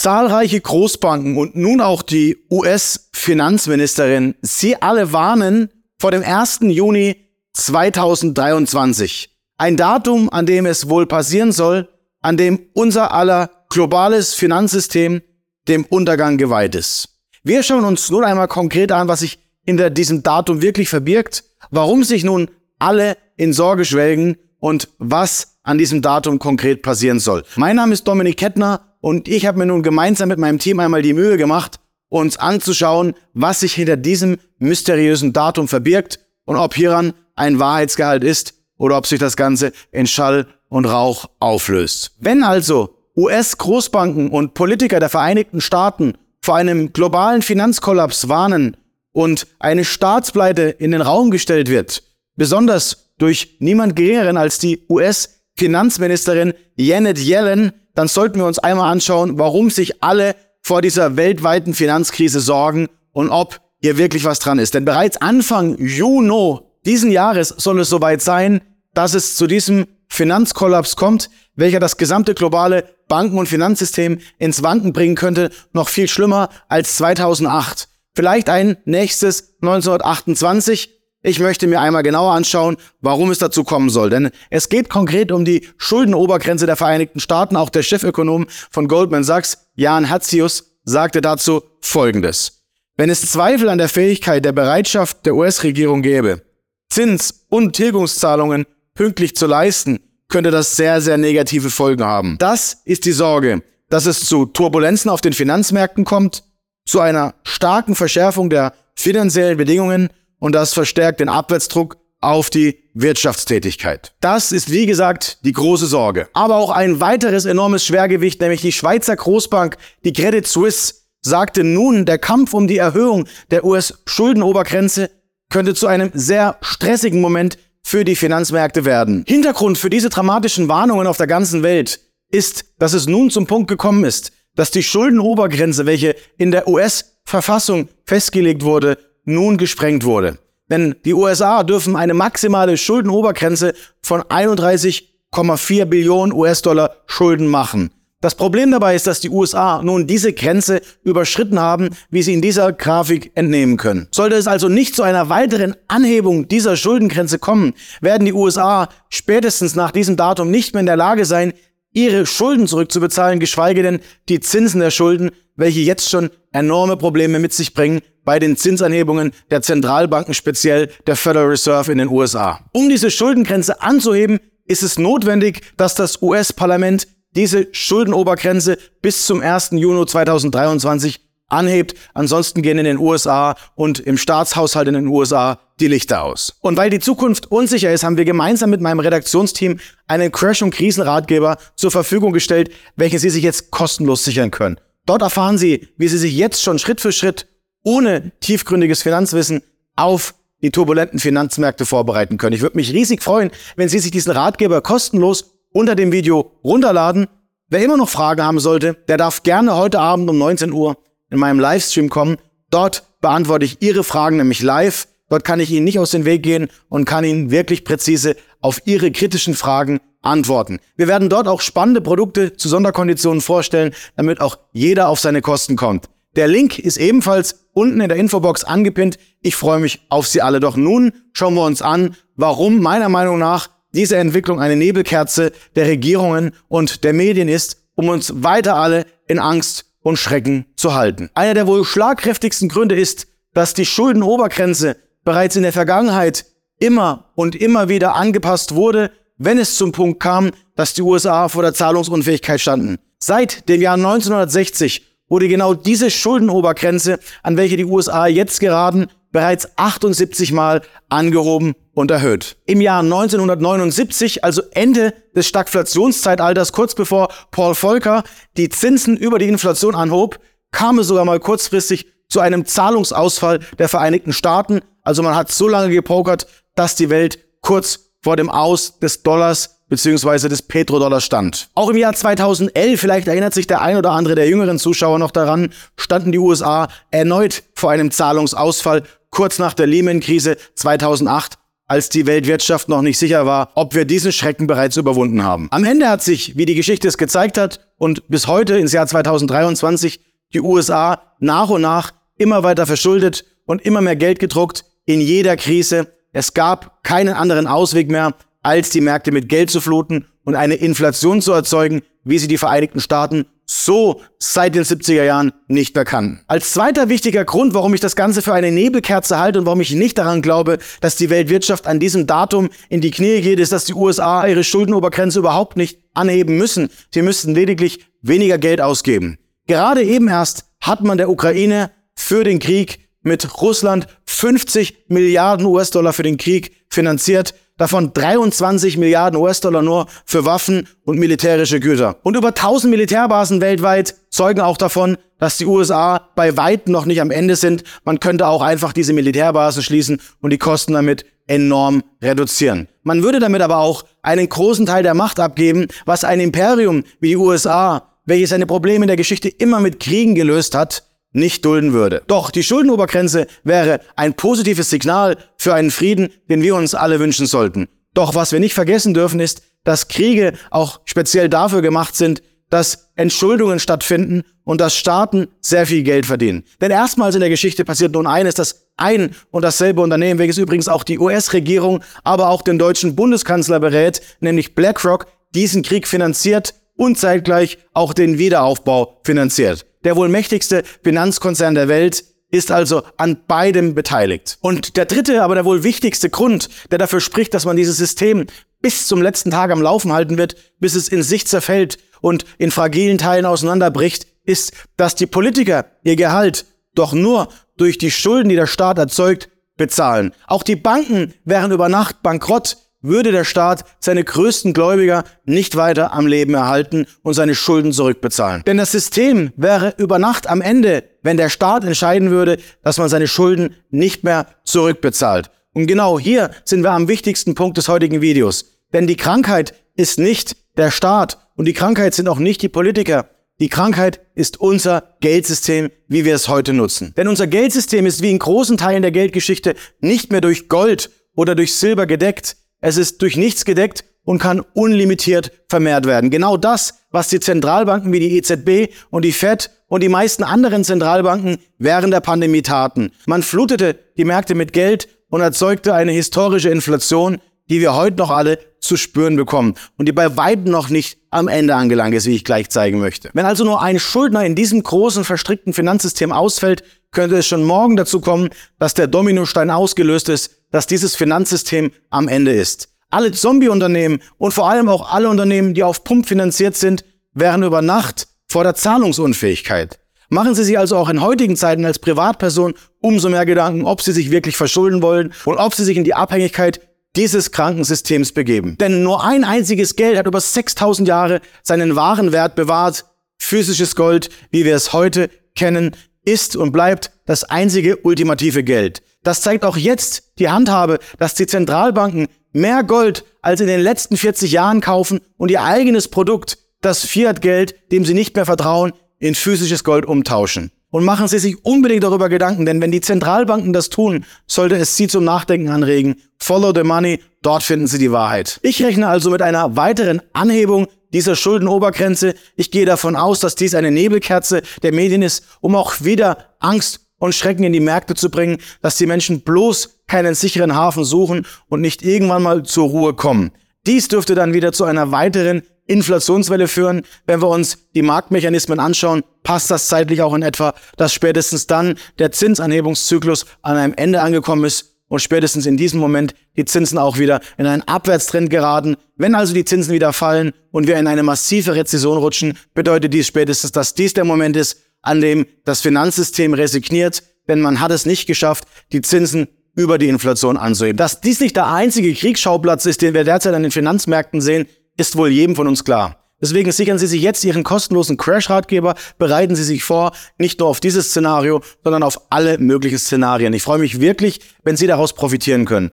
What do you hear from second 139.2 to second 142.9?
nun gesprengt wurde. Denn die USA dürfen eine maximale